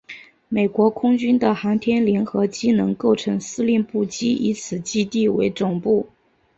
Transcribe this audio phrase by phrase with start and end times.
[0.49, 6.09] 美国空军的航天联合机能构成司令部即以此基地为总部。